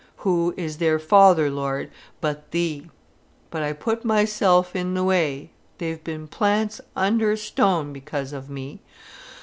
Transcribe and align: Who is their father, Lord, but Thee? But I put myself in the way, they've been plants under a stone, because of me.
Who 0.25 0.55
is 0.57 0.77
their 0.77 0.97
father, 0.97 1.51
Lord, 1.51 1.91
but 2.21 2.49
Thee? 2.49 2.89
But 3.51 3.61
I 3.61 3.73
put 3.73 4.03
myself 4.03 4.75
in 4.75 4.95
the 4.95 5.03
way, 5.03 5.51
they've 5.77 6.03
been 6.03 6.27
plants 6.27 6.81
under 6.95 7.33
a 7.33 7.37
stone, 7.37 7.93
because 7.93 8.33
of 8.33 8.49
me. 8.49 8.81